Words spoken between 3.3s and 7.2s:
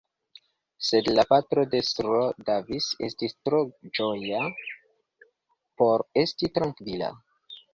tro ĝoja por esti trankvila.